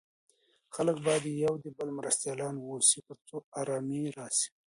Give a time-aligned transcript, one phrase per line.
[0.75, 4.49] خلګ بايد يو د بل مرستيالان واوسي تر څو ارامي راسي.